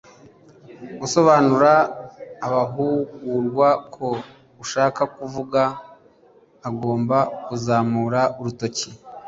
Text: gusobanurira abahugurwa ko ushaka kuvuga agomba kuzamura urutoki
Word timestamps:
gusobanurira 0.99 1.75
abahugurwa 2.47 3.67
ko 3.93 4.07
ushaka 4.63 5.01
kuvuga 5.15 5.61
agomba 6.67 7.17
kuzamura 7.45 8.21
urutoki 8.39 8.89